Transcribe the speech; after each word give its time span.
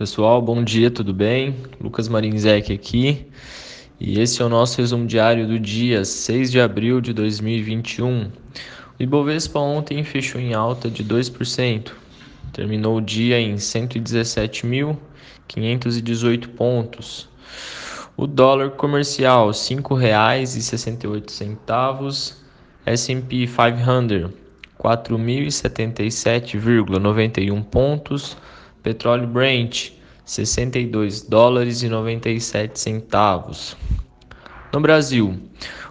Pessoal, 0.00 0.40
bom 0.40 0.64
dia, 0.64 0.90
tudo 0.90 1.12
bem? 1.12 1.54
Lucas 1.78 2.08
Marinzec 2.08 2.72
aqui. 2.72 3.26
E 4.00 4.18
esse 4.18 4.40
é 4.40 4.44
o 4.46 4.48
nosso 4.48 4.80
resumo 4.80 5.06
diário 5.06 5.46
do 5.46 5.60
dia 5.60 6.06
6 6.06 6.50
de 6.50 6.58
abril 6.58 7.02
de 7.02 7.12
2021. 7.12 8.30
O 8.98 8.98
Ibovespa 8.98 9.60
ontem 9.60 10.02
fechou 10.02 10.40
em 10.40 10.54
alta 10.54 10.88
de 10.88 11.04
2%. 11.04 11.92
Terminou 12.50 12.96
o 12.96 13.02
dia 13.02 13.38
em 13.38 13.56
117.518 13.56 16.48
pontos. 16.48 17.28
O 18.16 18.26
dólar 18.26 18.70
comercial 18.70 19.48
R$ 19.48 19.52
5,68. 19.52 22.36
S&P 22.86 23.46
500 23.46 24.30
4.077,91 24.82 27.64
pontos 27.64 28.34
Petróleo 28.82 29.26
Brent, 29.26 29.92
62 30.24 31.22
dólares 31.22 31.82
e 31.82 31.88
97 31.88 32.78
centavos. 32.78 33.76
No 34.72 34.80
Brasil, 34.80 35.38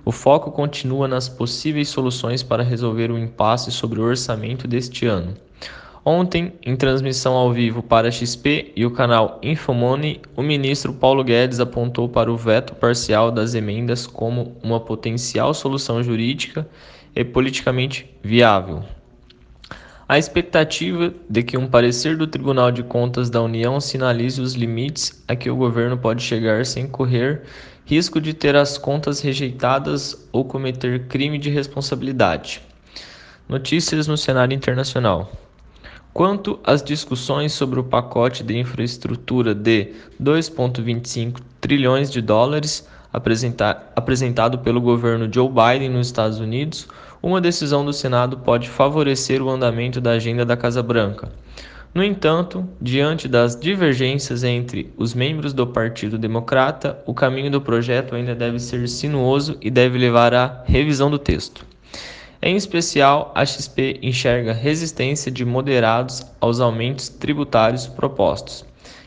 o 0.06 0.12
foco 0.12 0.52
continua 0.52 1.08
nas 1.08 1.28
possíveis 1.28 1.90
soluções 1.90 2.42
para 2.42 2.64
resolver 2.64 3.12
o 3.12 3.18
impasse 3.18 3.72
sobre 3.72 4.00
o 4.00 4.04
orçamento 4.04 4.68
deste 4.68 5.06
ano. 5.06 5.36
Ontem, 6.06 6.54
em 6.66 6.76
transmissão 6.76 7.34
ao 7.34 7.52
vivo 7.52 7.84
para 7.84 8.08
a 8.08 8.12
XP 8.12 8.72
e 8.76 8.86
o 8.86 8.92
canal 8.92 9.38
Infomoney, 9.44 10.22
o 10.36 10.42
ministro 10.42 10.94
Paulo 10.94 11.24
Guedes 11.24 11.60
apontou 11.60 12.08
para 12.08 12.32
o 12.32 12.38
veto 12.38 12.74
parcial 12.74 13.30
das 13.30 13.54
emendas 13.54 14.08
como 14.08 14.56
uma 14.64 14.80
potencial 14.80 15.54
solução 15.54 16.02
jurídica 16.02 16.68
e 17.16 17.24
politicamente 17.26 18.10
viável. 18.24 18.84
A 20.12 20.18
expectativa 20.18 21.14
de 21.30 21.44
que 21.44 21.56
um 21.56 21.68
parecer 21.68 22.18
do 22.18 22.26
Tribunal 22.26 22.72
de 22.72 22.82
Contas 22.82 23.30
da 23.30 23.44
União 23.44 23.80
sinalize 23.80 24.42
os 24.42 24.56
limites 24.56 25.24
a 25.28 25.36
que 25.36 25.52
o 25.52 25.56
governo 25.56 25.96
pode 26.00 26.24
chegar 26.24 26.66
sem 26.66 26.88
correr 26.88 27.44
risco 27.86 28.20
de 28.20 28.34
ter 28.34 28.56
as 28.56 28.76
contas 28.76 29.22
rejeitadas 29.22 30.28
ou 30.32 30.44
cometer 30.44 31.06
crime 31.06 31.38
de 31.38 31.52
responsabilidade. 31.52 32.60
Notícias 33.48 34.08
no 34.08 34.18
cenário 34.18 34.56
internacional. 34.56 35.32
Quanto 36.12 36.60
às 36.64 36.82
discussões 36.82 37.54
sobre 37.54 37.80
o 37.80 37.84
pacote 37.84 38.44
de 38.44 38.58
infraestrutura 38.58 39.54
de 39.54 39.94
2,25 40.20 41.40
trilhões 41.62 42.10
de 42.10 42.20
dólares 42.20 42.90
apresentado 43.14 44.60
pelo 44.60 44.80
governo 44.80 45.30
Joe 45.32 45.50
Biden 45.50 45.90
nos 45.90 46.08
Estados 46.08 46.40
Unidos, 46.40 46.88
uma 47.22 47.42
decisão 47.42 47.84
do 47.84 47.92
Senado 47.92 48.38
pode 48.38 48.70
favorecer 48.70 49.42
o 49.42 49.50
andamento 49.50 50.00
da 50.00 50.12
agenda 50.12 50.46
da 50.46 50.56
Casa 50.56 50.82
Branca. 50.82 51.32
No 51.94 52.04
entanto, 52.04 52.68
diante 52.80 53.28
das 53.28 53.60
divergências 53.60 54.44
entre 54.44 54.94
os 54.96 55.16
membros 55.16 55.54
do 55.54 55.66
Partido 55.66 56.20
Democrata, 56.20 57.00
o 57.06 57.16
caminho 57.16 57.50
do 57.50 57.60
projeto 57.60 58.14
ainda 58.14 58.36
deve 58.36 58.60
ser 58.60 58.88
sinuoso 58.88 59.58
e 59.60 59.72
deve 59.72 59.98
levar 59.98 60.34
à 60.34 60.64
revisão 60.66 61.10
do 61.10 61.18
texto. 61.18 61.66
Em 62.42 62.56
especial, 62.56 63.34
a 63.36 63.44
XP 63.44 64.00
enxerga 64.02 64.54
resistência 64.54 65.32
de 65.32 65.44
moderados 65.44 66.26
aos 66.40 66.62
aumentos 66.62 67.10
tributários 67.10 67.88
propostos, 67.88 68.64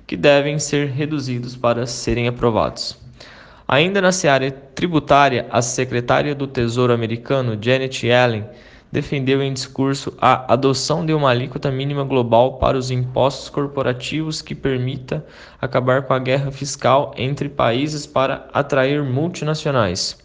que 0.06 0.16
devem 0.16 0.58
ser 0.58 0.88
reduzidos 0.88 1.56
para 1.56 1.86
serem 1.86 2.28
aprovados. 2.28 3.01
Ainda 3.72 4.02
na 4.02 4.12
seara 4.12 4.50
tributária, 4.50 5.46
a 5.50 5.62
secretária 5.62 6.34
do 6.34 6.46
Tesouro 6.46 6.92
americano, 6.92 7.56
Janet 7.58 8.06
Yellen, 8.06 8.44
defendeu 8.92 9.42
em 9.42 9.50
discurso 9.50 10.12
a 10.20 10.52
adoção 10.52 11.06
de 11.06 11.14
uma 11.14 11.30
alíquota 11.30 11.70
mínima 11.70 12.04
global 12.04 12.58
para 12.58 12.76
os 12.76 12.90
impostos 12.90 13.48
corporativos 13.48 14.42
que 14.42 14.54
permita 14.54 15.24
acabar 15.58 16.02
com 16.02 16.12
a 16.12 16.18
guerra 16.18 16.50
fiscal 16.50 17.14
entre 17.16 17.48
países 17.48 18.04
para 18.04 18.46
atrair 18.52 19.02
multinacionais. 19.02 20.18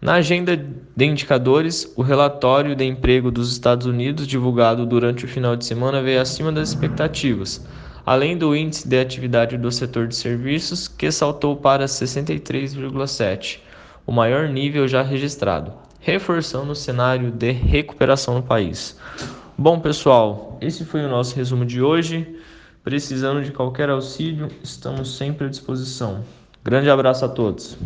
Na 0.00 0.14
agenda 0.14 0.56
de 0.56 1.04
indicadores, 1.04 1.92
o 1.96 2.02
relatório 2.02 2.76
de 2.76 2.84
emprego 2.84 3.32
dos 3.32 3.50
Estados 3.50 3.88
Unidos, 3.88 4.24
divulgado 4.24 4.86
durante 4.86 5.24
o 5.24 5.28
final 5.28 5.56
de 5.56 5.64
semana, 5.64 6.00
veio 6.00 6.20
acima 6.20 6.52
das 6.52 6.68
expectativas 6.68 7.60
além 8.08 8.38
do 8.38 8.56
índice 8.56 8.88
de 8.88 8.98
atividade 8.98 9.58
do 9.58 9.70
setor 9.70 10.08
de 10.08 10.16
serviços, 10.16 10.88
que 10.88 11.12
saltou 11.12 11.54
para 11.54 11.84
63,7, 11.84 13.58
o 14.06 14.12
maior 14.12 14.48
nível 14.48 14.88
já 14.88 15.02
registrado, 15.02 15.74
reforçando 16.00 16.72
o 16.72 16.74
cenário 16.74 17.30
de 17.30 17.50
recuperação 17.50 18.36
no 18.36 18.42
país. 18.42 18.98
Bom, 19.58 19.78
pessoal, 19.78 20.56
esse 20.58 20.86
foi 20.86 21.04
o 21.04 21.08
nosso 21.10 21.36
resumo 21.36 21.66
de 21.66 21.82
hoje. 21.82 22.26
Precisando 22.82 23.44
de 23.44 23.52
qualquer 23.52 23.90
auxílio, 23.90 24.48
estamos 24.62 25.18
sempre 25.18 25.46
à 25.46 25.50
disposição. 25.50 26.24
Grande 26.64 26.88
abraço 26.88 27.26
a 27.26 27.28
todos. 27.28 27.76